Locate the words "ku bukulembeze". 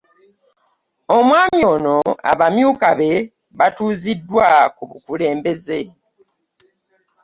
4.75-5.81